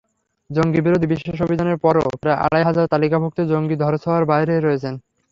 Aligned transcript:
জঙ্গিবিরোধী 0.49 1.07
বিশেষ 1.07 1.37
অভিযানের 1.41 1.77
পরও 1.83 2.05
প্রায় 2.21 2.39
আড়াই 2.45 2.63
হাজার 2.65 2.85
তালিকাভুক্ত 2.87 3.39
জঙ্গি 3.51 3.75
ধরাছোঁয়ার 3.77 4.23
বাইরে 4.31 4.53
রয়েছেন। 4.57 4.93